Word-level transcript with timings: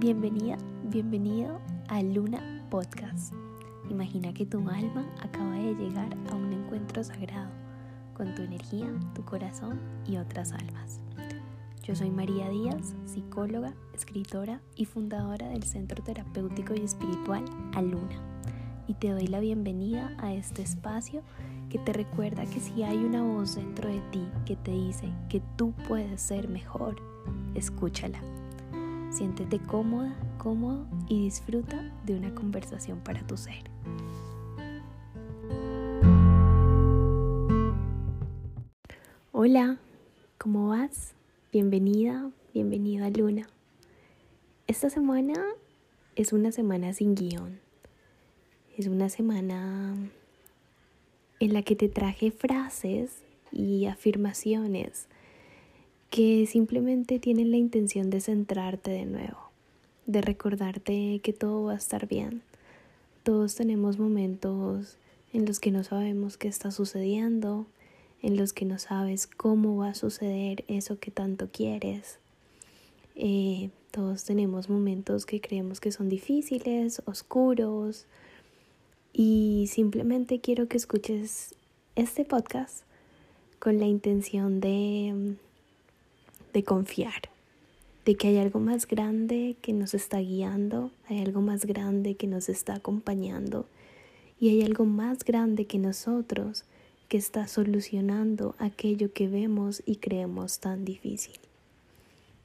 Bienvenida, 0.00 0.56
bienvenido 0.84 1.58
a 1.88 2.00
Luna 2.04 2.64
Podcast. 2.70 3.34
Imagina 3.90 4.32
que 4.32 4.46
tu 4.46 4.58
alma 4.58 5.04
acaba 5.20 5.54
de 5.54 5.74
llegar 5.74 6.16
a 6.30 6.36
un 6.36 6.52
encuentro 6.52 7.02
sagrado 7.02 7.50
con 8.14 8.32
tu 8.36 8.42
energía, 8.42 8.86
tu 9.16 9.24
corazón 9.24 9.80
y 10.06 10.18
otras 10.18 10.52
almas. 10.52 11.00
Yo 11.82 11.96
soy 11.96 12.12
María 12.12 12.48
Díaz, 12.48 12.94
psicóloga, 13.06 13.74
escritora 13.92 14.60
y 14.76 14.84
fundadora 14.84 15.48
del 15.48 15.64
Centro 15.64 16.00
Terapéutico 16.04 16.74
y 16.76 16.84
Espiritual 16.84 17.44
Aluna. 17.74 18.22
Y 18.86 18.94
te 18.94 19.10
doy 19.10 19.26
la 19.26 19.40
bienvenida 19.40 20.14
a 20.18 20.32
este 20.32 20.62
espacio 20.62 21.22
que 21.70 21.80
te 21.80 21.92
recuerda 21.92 22.46
que 22.46 22.60
si 22.60 22.84
hay 22.84 22.98
una 22.98 23.24
voz 23.24 23.56
dentro 23.56 23.88
de 23.88 24.00
ti 24.12 24.28
que 24.46 24.54
te 24.54 24.70
dice 24.70 25.12
que 25.28 25.42
tú 25.56 25.74
puedes 25.88 26.22
ser 26.22 26.48
mejor, 26.48 27.02
escúchala. 27.56 28.20
Siéntete 29.10 29.58
cómoda, 29.58 30.14
cómodo 30.36 30.86
y 31.08 31.22
disfruta 31.24 31.82
de 32.04 32.14
una 32.14 32.34
conversación 32.34 33.00
para 33.00 33.26
tu 33.26 33.38
ser. 33.38 33.64
Hola, 39.32 39.78
¿cómo 40.36 40.68
vas? 40.68 41.14
Bienvenida, 41.52 42.30
bienvenida 42.52 43.08
Luna. 43.08 43.48
Esta 44.66 44.90
semana 44.90 45.42
es 46.14 46.34
una 46.34 46.52
semana 46.52 46.92
sin 46.92 47.14
guion. 47.14 47.60
Es 48.76 48.88
una 48.88 49.08
semana 49.08 49.96
en 51.40 51.52
la 51.54 51.62
que 51.62 51.76
te 51.76 51.88
traje 51.88 52.30
frases 52.30 53.22
y 53.52 53.86
afirmaciones 53.86 55.08
que 56.10 56.46
simplemente 56.46 57.18
tienen 57.18 57.50
la 57.50 57.56
intención 57.56 58.10
de 58.10 58.20
centrarte 58.20 58.90
de 58.90 59.04
nuevo, 59.04 59.50
de 60.06 60.22
recordarte 60.22 61.20
que 61.22 61.32
todo 61.32 61.64
va 61.64 61.72
a 61.72 61.76
estar 61.76 62.06
bien. 62.08 62.42
Todos 63.22 63.54
tenemos 63.54 63.98
momentos 63.98 64.96
en 65.32 65.44
los 65.44 65.60
que 65.60 65.70
no 65.70 65.84
sabemos 65.84 66.36
qué 66.36 66.48
está 66.48 66.70
sucediendo, 66.70 67.66
en 68.22 68.36
los 68.36 68.52
que 68.52 68.64
no 68.64 68.78
sabes 68.78 69.26
cómo 69.26 69.76
va 69.76 69.90
a 69.90 69.94
suceder 69.94 70.64
eso 70.68 70.98
que 70.98 71.10
tanto 71.10 71.48
quieres. 71.52 72.18
Eh, 73.14 73.70
todos 73.90 74.24
tenemos 74.24 74.70
momentos 74.70 75.26
que 75.26 75.40
creemos 75.40 75.80
que 75.80 75.92
son 75.92 76.08
difíciles, 76.08 77.02
oscuros, 77.04 78.06
y 79.12 79.68
simplemente 79.70 80.40
quiero 80.40 80.68
que 80.68 80.76
escuches 80.76 81.54
este 81.96 82.24
podcast 82.24 82.84
con 83.58 83.80
la 83.80 83.86
intención 83.86 84.60
de 84.60 85.36
de 86.58 86.64
confiar, 86.64 87.22
de 88.04 88.16
que 88.16 88.26
hay 88.26 88.38
algo 88.38 88.58
más 88.58 88.88
grande 88.88 89.54
que 89.62 89.72
nos 89.72 89.94
está 89.94 90.18
guiando, 90.18 90.90
hay 91.08 91.20
algo 91.20 91.40
más 91.40 91.66
grande 91.66 92.16
que 92.16 92.26
nos 92.26 92.48
está 92.48 92.74
acompañando 92.74 93.64
y 94.40 94.48
hay 94.48 94.62
algo 94.62 94.84
más 94.84 95.22
grande 95.22 95.66
que 95.66 95.78
nosotros 95.78 96.64
que 97.06 97.16
está 97.16 97.46
solucionando 97.46 98.56
aquello 98.58 99.12
que 99.12 99.28
vemos 99.28 99.84
y 99.86 99.96
creemos 99.96 100.58
tan 100.58 100.84
difícil. 100.84 101.38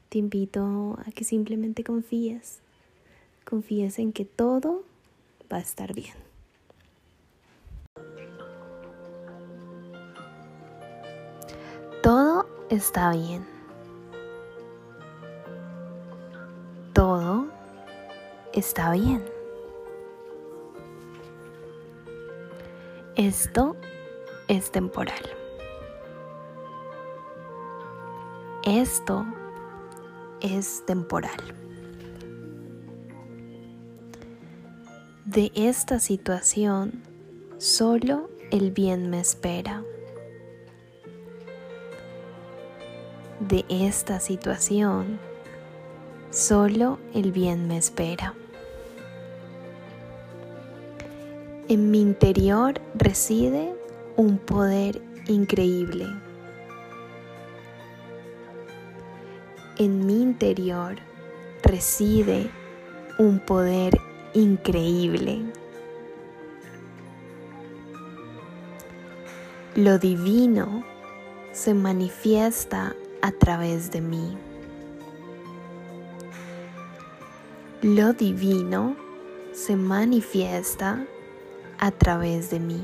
Te 0.09 0.19
invito 0.19 0.99
a 1.03 1.11
que 1.11 1.23
simplemente 1.23 1.83
confíes, 1.83 2.59
confíes 3.45 3.97
en 3.97 4.13
que 4.13 4.25
todo 4.25 4.83
va 5.51 5.57
a 5.57 5.61
estar 5.61 5.95
bien. 5.95 6.13
Todo 12.03 12.45
está 12.69 13.11
bien. 13.13 13.52
Está 18.53 18.91
bien. 18.91 19.23
Esto 23.15 23.75
es 24.47 24.71
temporal. 24.71 25.21
Esto 28.63 29.25
es 30.41 30.85
temporal. 30.85 31.31
De 35.25 35.51
esta 35.55 35.99
situación 35.99 37.03
solo 37.57 38.29
el 38.51 38.71
bien 38.71 39.09
me 39.09 39.19
espera. 39.19 39.83
De 43.39 43.65
esta 43.67 44.19
situación 44.19 45.19
Solo 46.33 46.97
el 47.13 47.31
bien 47.31 47.67
me 47.67 47.77
espera. 47.77 48.33
En 51.69 51.91
mi 51.91 52.01
interior 52.01 52.73
reside 52.95 53.73
un 54.17 54.37
poder 54.37 55.01
increíble. 55.27 56.05
En 59.77 60.05
mi 60.05 60.21
interior 60.21 60.97
reside 61.63 62.49
un 63.17 63.39
poder 63.39 63.97
increíble. 64.33 65.41
Lo 69.75 69.97
divino 69.97 70.83
se 71.53 71.73
manifiesta 71.73 72.93
a 73.21 73.31
través 73.31 73.89
de 73.89 74.01
mí. 74.01 74.37
Lo 77.81 78.11
divino 78.11 78.97
se 79.53 79.77
manifiesta 79.77 81.07
a 81.83 81.91
través 81.91 82.49
de 82.49 82.61
mí. 82.61 82.81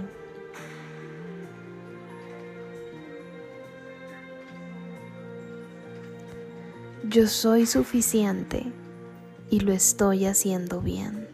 Yo 7.08 7.26
soy 7.28 7.66
suficiente 7.66 8.74
y 9.50 9.62
lo 9.62 9.72
estoy 9.72 10.26
haciendo 10.26 10.82
bien. 10.82 11.30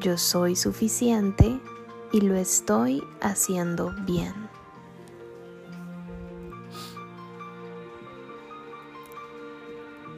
Yo 0.00 0.18
soy 0.18 0.56
suficiente 0.56 1.60
y 2.10 2.22
lo 2.22 2.34
estoy 2.34 3.04
haciendo 3.20 3.94
bien. 4.04 4.34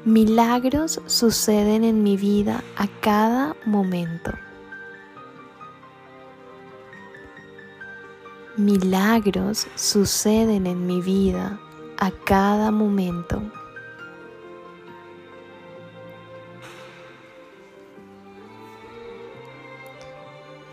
Milagros 0.04 1.00
suceden 1.06 1.84
en 1.84 2.02
mi 2.02 2.16
vida 2.16 2.64
a 2.76 2.88
cada 3.00 3.54
momento. 3.64 4.32
Milagros 8.56 9.68
suceden 9.76 10.66
en 10.66 10.88
mi 10.88 11.00
vida 11.00 11.60
a 11.98 12.10
cada 12.10 12.72
momento. 12.72 13.40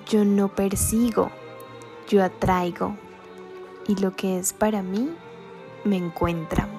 Yo 0.07 0.25
no 0.25 0.47
persigo, 0.47 1.29
yo 2.07 2.23
atraigo 2.23 2.97
y 3.87 3.95
lo 3.97 4.15
que 4.15 4.39
es 4.39 4.53
para 4.53 4.81
mí 4.81 5.11
me 5.83 5.97
encuentra. 5.97 6.78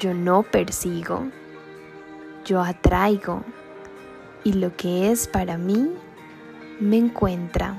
Yo 0.00 0.14
no 0.14 0.42
persigo, 0.42 1.26
yo 2.46 2.62
atraigo 2.62 3.44
y 4.42 4.54
lo 4.54 4.74
que 4.74 5.10
es 5.12 5.28
para 5.28 5.58
mí 5.58 5.90
me 6.80 6.96
encuentra. 6.96 7.78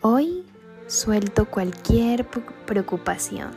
Hoy 0.00 0.44
suelto 0.88 1.44
cualquier 1.44 2.26
preocupación. 2.66 3.52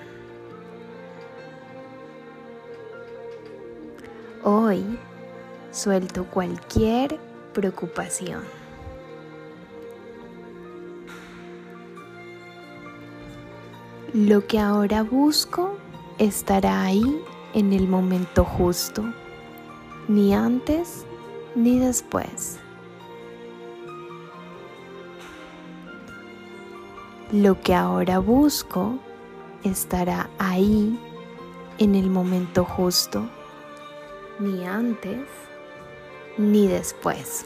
Hoy 4.43 4.83
suelto 5.71 6.25
cualquier 6.25 7.17
preocupación. 7.53 8.58
Lo 14.13 14.47
que 14.47 14.57
ahora 14.57 15.03
busco 15.03 15.77
estará 16.17 16.81
ahí 16.81 17.21
en 17.53 17.73
el 17.73 17.87
momento 17.87 18.43
justo, 18.43 19.03
ni 20.07 20.33
antes 20.33 21.05
ni 21.53 21.77
después. 21.77 22.57
Lo 27.31 27.61
que 27.61 27.75
ahora 27.75 28.17
busco 28.17 28.97
estará 29.63 30.27
ahí 30.39 30.99
en 31.77 31.93
el 31.93 32.09
momento 32.09 32.65
justo, 32.65 33.29
ni 34.39 34.65
antes 34.65 35.27
ni 36.35 36.65
después. 36.67 37.45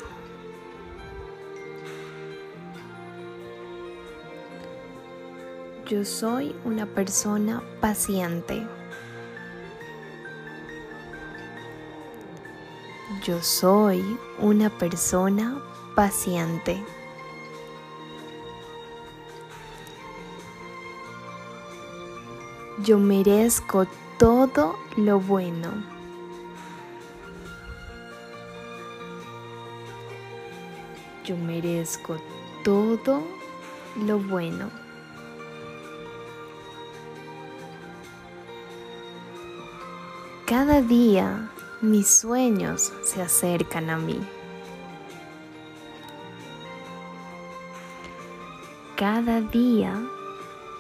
Yo 5.86 6.06
soy 6.06 6.56
una 6.64 6.86
persona 6.86 7.62
paciente. 7.82 8.66
Yo 13.22 13.44
soy 13.44 14.18
una 14.40 14.70
persona 14.70 15.62
paciente. 15.94 16.82
Yo 22.86 22.98
merezco 22.98 23.86
todo 24.18 24.78
lo 24.96 25.20
bueno. 25.20 25.70
Yo 31.26 31.36
merezco 31.36 32.16
todo 32.64 33.22
lo 34.06 34.18
bueno. 34.18 34.83
Cada 40.56 40.84
día 40.84 41.50
mis 41.82 42.08
sueños 42.08 42.94
se 43.04 43.24
acercan 43.24 43.90
a 43.90 43.98
mí. 43.98 44.20
Cada 48.96 49.42
día 49.42 50.00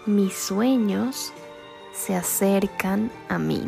mis 0.05 0.31
sueños 0.35 1.33
se 1.91 2.15
acercan 2.15 3.11
a 3.29 3.39
mí. 3.39 3.67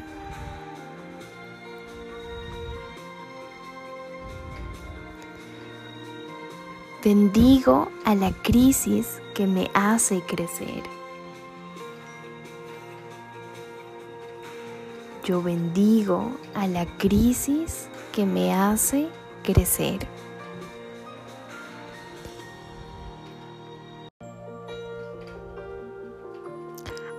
Bendigo 7.04 7.90
a 8.04 8.14
la 8.14 8.32
crisis 8.44 9.20
que 9.34 9.48
me 9.48 9.72
hace 9.74 10.22
crecer. 10.22 10.95
Yo 15.26 15.42
bendigo 15.42 16.34
a 16.54 16.68
la 16.68 16.86
crisis 17.00 17.90
que 18.12 18.28
me 18.28 18.54
hace 18.54 19.08
crecer. 19.42 20.08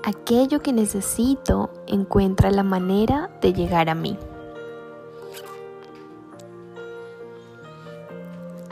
Aquello 0.04 0.62
que 0.62 0.72
necesito 0.72 1.68
encuentra 1.88 2.52
la 2.52 2.62
manera 2.62 3.28
de 3.42 3.52
llegar 3.52 3.90
a 3.90 3.96
mí. 3.96 4.16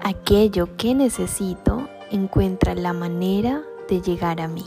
Aquello 0.01 0.77
que 0.77 0.95
necesito 0.95 1.89
encuentra 2.13 2.77
la 2.77 2.93
manera 2.93 3.65
de 3.89 4.01
llegar 4.01 4.41
a 4.41 4.47
mí. 4.47 4.65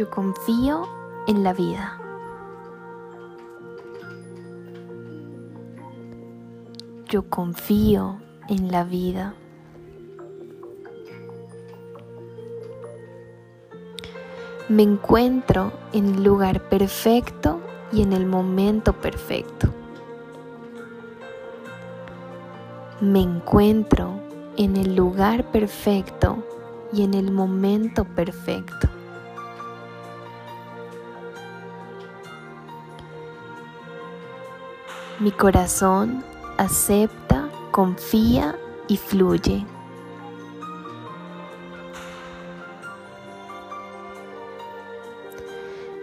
Yo 0.00 0.08
confío 0.08 0.88
en 1.26 1.44
la 1.44 1.52
vida. 1.52 2.00
Yo 7.06 7.28
confío 7.28 8.18
en 8.48 8.72
la 8.72 8.84
vida. 8.84 9.34
Me 14.70 14.84
encuentro 14.84 15.70
en 15.92 16.06
el 16.14 16.24
lugar 16.24 16.62
perfecto 16.70 17.60
y 17.92 18.00
en 18.00 18.14
el 18.14 18.24
momento 18.24 18.94
perfecto. 18.94 19.68
Me 23.02 23.20
encuentro 23.20 24.18
en 24.56 24.78
el 24.78 24.96
lugar 24.96 25.52
perfecto 25.52 26.42
y 26.90 27.02
en 27.02 27.12
el 27.12 27.30
momento 27.30 28.06
perfecto. 28.06 28.89
Mi 35.20 35.32
corazón 35.32 36.24
acepta, 36.56 37.50
confía 37.72 38.56
y 38.88 38.96
fluye. 38.96 39.66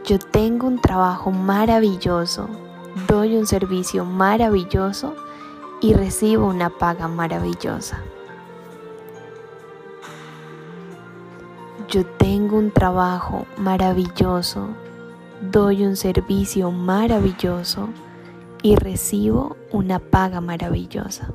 Yo 0.06 0.20
tengo 0.20 0.68
un 0.68 0.80
trabajo 0.80 1.32
maravilloso, 1.32 2.48
doy 3.08 3.38
un 3.38 3.48
servicio 3.48 4.06
maravilloso 4.06 5.16
y 5.82 5.96
recibo 5.96 6.46
una 6.46 6.70
paga 6.70 7.08
maravillosa. 7.08 8.00
Yo 11.88 12.06
tengo 12.06 12.58
un 12.58 12.70
trabajo 12.70 13.48
maravilloso, 13.58 14.68
doy 15.42 15.84
un 15.88 15.96
servicio 15.96 16.70
maravilloso 16.70 17.90
y 18.68 18.76
recibo 18.76 19.56
una 19.72 19.98
paga 19.98 20.42
maravillosa. 20.42 21.34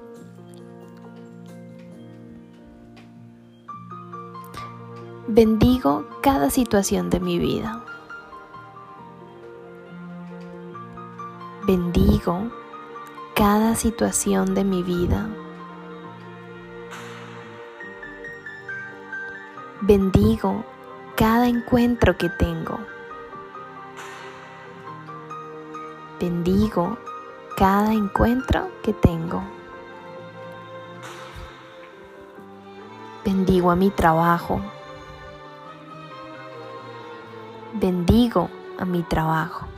Bendigo 5.28 6.04
cada 6.20 6.50
situación 6.50 7.08
de 7.08 7.20
mi 7.20 7.38
vida. 7.38 7.82
Bendigo 11.66 12.52
cada 13.34 13.76
situación 13.76 14.54
de 14.54 14.64
mi 14.64 14.82
vida. 14.82 15.26
Bendigo 19.80 20.66
cada 21.16 21.48
encuentro 21.48 22.18
que 22.18 22.28
tengo. 22.28 22.78
Bendigo 26.20 26.98
cada 27.62 27.92
encuentro 27.92 28.72
que 28.82 28.92
tengo. 28.92 29.40
Bendigo 33.24 33.70
a 33.70 33.76
mi 33.76 33.88
trabajo. 33.90 34.60
Bendigo 37.74 38.50
a 38.80 38.84
mi 38.84 39.04
trabajo. 39.04 39.68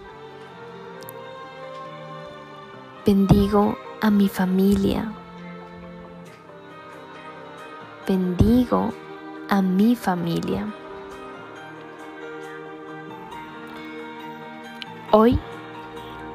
Bendigo 3.04 3.76
a 4.00 4.08
mi 4.08 4.30
familia. 4.30 5.12
Bendigo 8.08 8.94
a 9.50 9.60
mi 9.60 9.94
familia. 9.94 10.66
Hoy 15.12 15.38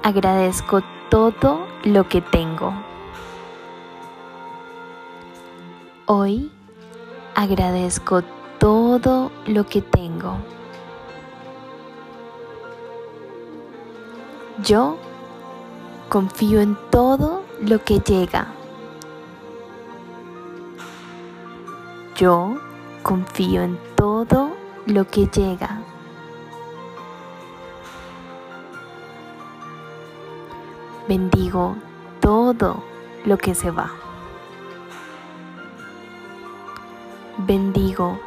agradezco 0.04 0.84
todo 1.10 1.66
lo 1.84 2.08
que 2.08 2.22
tengo. 2.22 2.74
Hoy 6.06 6.52
agradezco 7.36 8.24
todo 8.60 9.32
lo 9.46 9.66
que 9.66 9.82
tengo. 9.82 10.38
Yo 14.64 14.98
Confío 16.10 16.60
en 16.60 16.76
todo 16.90 17.44
lo 17.62 17.84
que 17.84 18.00
llega. 18.00 18.48
Yo 22.16 22.58
confío 23.04 23.62
en 23.62 23.78
todo 23.96 24.50
lo 24.88 25.06
que 25.06 25.28
llega. 25.28 25.79
Bendigo 31.10 31.76
todo 32.20 32.84
lo 33.26 33.36
que 33.40 33.56
se 33.56 33.72
va. 33.72 33.90
Bendigo 37.36 38.20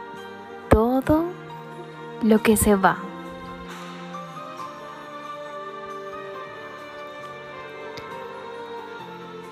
todo 0.68 1.26
lo 2.24 2.42
que 2.42 2.56
se 2.56 2.74
va. 2.74 2.96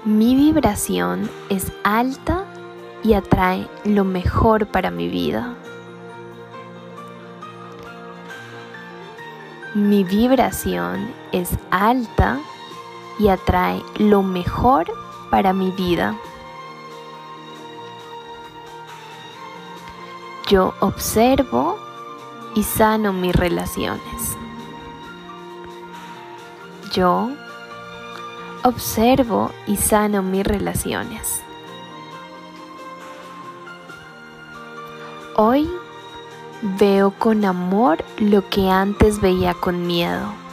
Mi 0.04 0.34
vibración 0.34 1.30
es 1.50 1.70
alta 1.84 2.46
y 3.04 3.12
atrae 3.12 3.68
lo 3.84 4.02
mejor 4.02 4.66
para 4.66 4.90
mi 4.90 5.06
vida. 5.06 5.54
Mi 9.75 10.02
vibración 10.02 11.12
es 11.30 11.56
alta 11.70 12.40
y 13.21 13.29
atrae 13.29 13.85
lo 13.99 14.23
mejor 14.23 14.91
para 15.31 15.53
mi 15.53 15.71
vida. 15.71 16.17
Yo 20.49 20.73
observo 20.81 21.79
y 22.55 22.62
sano 22.62 23.12
mis 23.12 23.37
relaciones. 23.37 24.37
Yo 26.93 27.31
observo 28.65 29.50
y 29.67 29.77
sano 29.77 30.23
mis 30.23 30.45
relaciones. 30.45 31.43
Hoy 35.37 35.71
veo 36.62 37.11
con 37.12 37.45
amor 37.45 38.03
lo 38.19 38.49
que 38.49 38.71
antes 38.71 39.21
veía 39.21 39.53
con 39.53 39.87
miedo. 39.87 40.50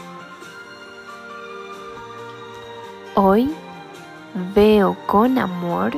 Hoy 3.20 3.52
veo 4.54 4.96
con 5.08 5.40
amor 5.40 5.92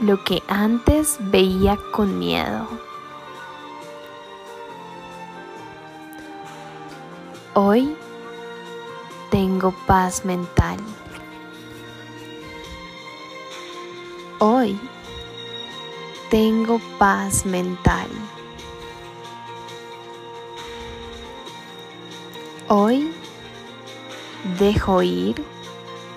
lo 0.00 0.22
que 0.22 0.44
antes 0.46 1.16
veía 1.18 1.76
con 1.92 2.20
miedo. 2.20 2.68
Hoy 7.54 7.96
tengo 9.32 9.74
paz 9.88 10.24
mental. 10.24 10.76
Hoy 14.38 14.78
tengo 16.30 16.80
paz 17.00 17.44
mental. 17.44 18.06
Hoy 22.68 23.12
dejo 24.60 25.02
ir, 25.02 25.44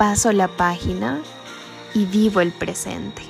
paso 0.02 0.32
la 0.32 0.48
página 0.48 1.22
y 1.94 2.06
vivo 2.06 2.42
el 2.42 2.52
presente. 2.52 3.22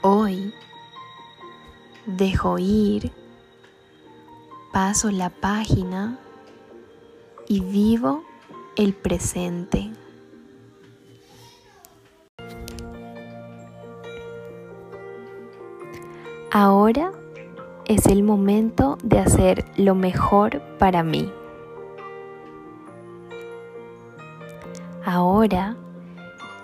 Hoy 0.00 0.54
dejo 2.06 2.58
ir, 2.58 3.12
paso 4.72 5.10
la 5.10 5.28
página 5.28 6.18
y 7.46 7.60
vivo 7.60 8.24
el 8.76 8.94
presente. 8.94 9.90
Ahora 16.50 17.12
es 17.84 18.06
el 18.06 18.22
momento 18.22 18.96
de 19.02 19.18
hacer 19.18 19.66
lo 19.76 19.94
mejor 19.94 20.62
para 20.78 21.02
mí. 21.02 21.30
Ahora 25.12 25.76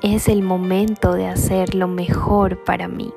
es 0.02 0.28
el 0.28 0.40
momento 0.40 1.14
de 1.14 1.26
hacer 1.26 1.74
lo 1.74 1.88
mejor 1.88 2.62
para 2.62 2.86
mí. 2.86 3.12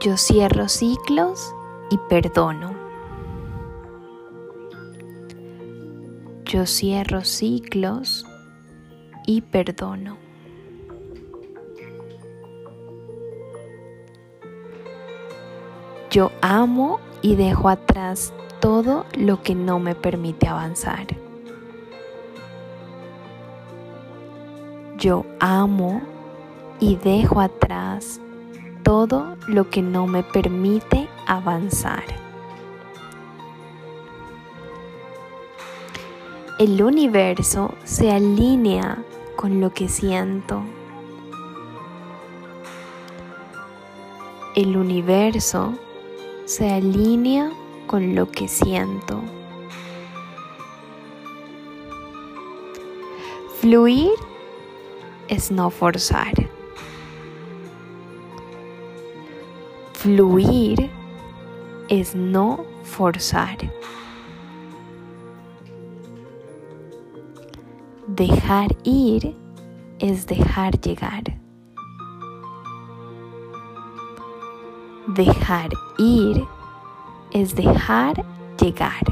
Yo 0.00 0.16
cierro 0.16 0.68
ciclos 0.68 1.54
y 1.92 1.98
perdono. 2.08 2.74
Yo 6.44 6.66
cierro 6.66 7.22
ciclos 7.22 8.26
y 9.28 9.42
perdono. 9.42 10.16
Yo 16.10 16.32
amo 16.42 16.98
y 17.22 17.36
dejo 17.36 17.68
atrás 17.68 18.34
todo 18.60 19.06
lo 19.16 19.42
que 19.42 19.54
no 19.54 19.78
me 19.78 19.94
permite 19.94 20.46
avanzar. 20.46 21.06
Yo 24.98 25.24
amo 25.40 26.02
y 26.78 26.96
dejo 26.96 27.40
atrás 27.40 28.20
todo 28.82 29.36
lo 29.46 29.70
que 29.70 29.80
no 29.80 30.06
me 30.06 30.22
permite 30.22 31.08
avanzar. 31.26 32.04
El 36.58 36.82
universo 36.82 37.72
se 37.84 38.12
alinea 38.12 39.02
con 39.36 39.60
lo 39.60 39.72
que 39.72 39.88
siento. 39.88 40.60
El 44.54 44.76
universo 44.76 45.72
se 46.44 46.70
alinea 46.70 47.50
con 47.90 48.14
lo 48.14 48.30
que 48.30 48.46
siento. 48.46 49.20
Fluir 53.60 54.12
es 55.26 55.50
no 55.50 55.70
forzar. 55.70 56.32
Fluir 59.94 60.88
es 61.88 62.14
no 62.14 62.64
forzar. 62.84 63.58
Dejar 68.06 68.68
ir 68.84 69.34
es 69.98 70.28
dejar 70.28 70.80
llegar. 70.80 71.24
Dejar 75.08 75.70
ir 75.98 76.46
es 77.32 77.54
dejar 77.54 78.24
llegar. 78.60 79.04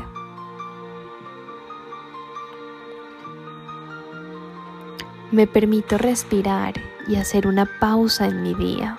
Me 5.31 5.47
permito 5.47 5.99
respirar 5.99 6.75
y 7.07 7.17
hacer 7.17 7.47
una 7.47 7.67
pausa 7.81 8.27
en 8.27 8.43
mi 8.43 8.55
día. 8.55 8.99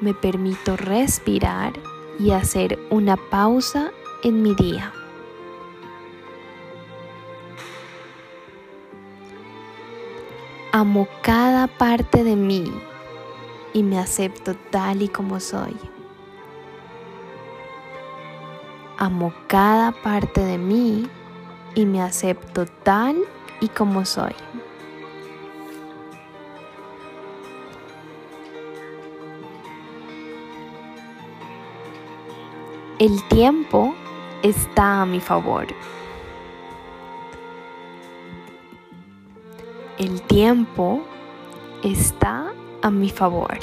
Me 0.00 0.14
permito 0.14 0.76
respirar 0.76 1.72
y 2.18 2.30
hacer 2.30 2.78
una 2.90 3.16
pausa 3.16 3.90
en 4.22 4.42
mi 4.42 4.54
día. 4.54 4.92
Amo 10.72 11.08
cada 11.22 11.66
parte 11.66 12.22
de 12.22 12.36
mí 12.36 12.70
y 13.76 13.82
me 13.82 13.98
acepto 13.98 14.54
tal 14.70 15.02
y 15.02 15.08
como 15.08 15.38
soy. 15.38 15.76
Amo 18.96 19.34
cada 19.48 19.92
parte 19.92 20.40
de 20.40 20.56
mí 20.56 21.06
y 21.74 21.84
me 21.84 22.00
acepto 22.00 22.64
tal 22.64 23.18
y 23.60 23.68
como 23.68 24.06
soy. 24.06 24.32
El 32.98 33.22
tiempo 33.28 33.94
está 34.42 35.02
a 35.02 35.04
mi 35.04 35.20
favor. 35.20 35.66
El 39.98 40.22
tiempo 40.22 41.02
está 41.82 42.54
a 42.82 42.90
mi 42.90 43.10
favor. 43.10 43.58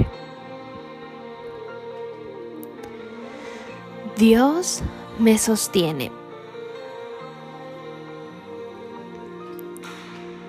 Dios 4.18 4.82
me 5.20 5.38
sostiene. 5.38 6.12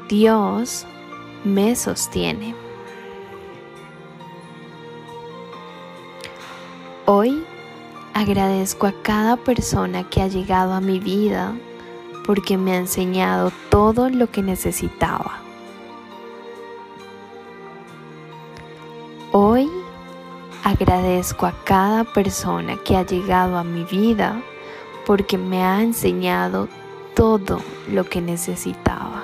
Dios 0.08 0.86
me 1.44 1.74
sostiene. 1.74 2.54
Hoy 7.06 7.44
agradezco 8.12 8.86
a 8.86 8.92
cada 9.02 9.36
persona 9.36 10.08
que 10.08 10.22
ha 10.22 10.28
llegado 10.28 10.72
a 10.72 10.80
mi 10.80 10.98
vida 10.98 11.54
porque 12.26 12.56
me 12.56 12.72
ha 12.72 12.76
enseñado 12.76 13.52
todo 13.70 14.08
lo 14.08 14.30
que 14.30 14.42
necesitaba. 14.42 15.43
Agradezco 20.64 21.44
a 21.44 21.52
cada 21.64 22.04
persona 22.04 22.78
que 22.82 22.96
ha 22.96 23.04
llegado 23.04 23.58
a 23.58 23.64
mi 23.64 23.84
vida 23.84 24.42
porque 25.04 25.36
me 25.36 25.62
ha 25.62 25.82
enseñado 25.82 26.68
todo 27.14 27.60
lo 27.88 28.04
que 28.04 28.22
necesitaba. 28.22 29.22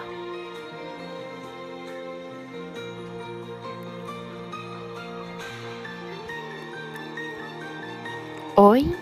Hoy 8.55 8.95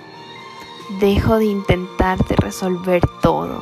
dejo 1.00 1.38
de 1.38 1.46
intentar 1.46 2.24
de 2.26 2.36
resolver 2.36 3.02
todo 3.20 3.60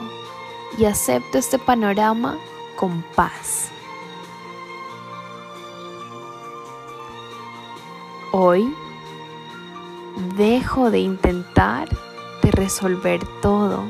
y 0.77 0.85
acepto 0.85 1.39
este 1.39 1.59
panorama 1.59 2.37
con 2.77 3.03
paz. 3.15 3.71
Hoy 8.33 8.75
dejo 10.37 10.91
de 10.91 10.99
intentar 10.99 11.89
de 12.43 12.51
resolver 12.51 13.21
todo 13.41 13.85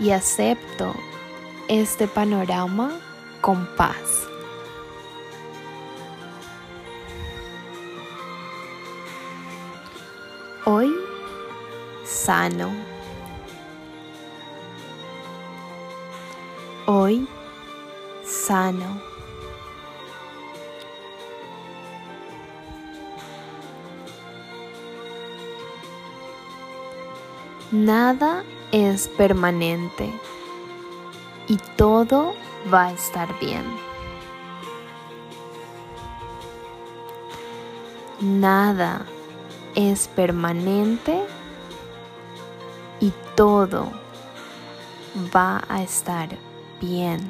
y 0.00 0.10
acepto 0.10 0.94
este 1.68 2.08
panorama 2.08 2.90
con 3.40 3.66
paz. 3.76 4.26
Hoy 10.64 10.94
sano. 12.04 12.70
Hoy 16.86 17.28
sano. 18.24 19.09
Nada 27.72 28.42
es 28.72 29.06
permanente 29.06 30.12
y 31.46 31.56
todo 31.76 32.34
va 32.72 32.86
a 32.86 32.92
estar 32.92 33.28
bien. 33.38 33.62
Nada 38.20 39.06
es 39.76 40.08
permanente 40.08 41.22
y 42.98 43.12
todo 43.36 43.92
va 45.32 45.62
a 45.68 45.80
estar 45.84 46.28
bien. 46.80 47.20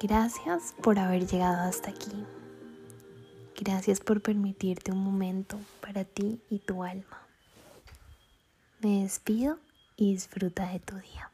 Gracias 0.00 0.74
por 0.80 0.96
haber 1.00 1.26
llegado 1.26 1.68
hasta 1.68 1.90
aquí. 1.90 2.24
Gracias 3.58 3.98
por 3.98 4.20
permitirte 4.22 4.92
un 4.92 5.02
momento 5.02 5.58
para 5.80 6.04
ti 6.04 6.40
y 6.48 6.60
tu 6.60 6.84
alma. 6.84 7.26
Me 8.78 9.02
despido 9.02 9.58
y 9.96 10.12
disfruta 10.12 10.70
de 10.70 10.78
tu 10.78 10.94
día. 10.98 11.32